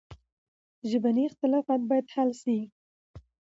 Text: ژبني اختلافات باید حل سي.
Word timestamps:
ژبني 0.89 1.23
اختلافات 1.29 1.81
باید 1.89 2.07
حل 2.13 2.29
سي. 2.43 2.57